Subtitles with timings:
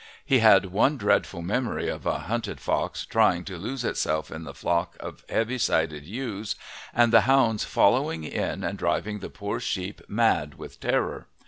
[0.25, 4.57] He had one dreadful memory of a hunted fox trying to lose itself in his
[4.57, 6.55] flock of heavy sided ewes
[6.91, 8.33] and the hounds following it
[8.63, 11.27] and driving the poor sheep mad with terror.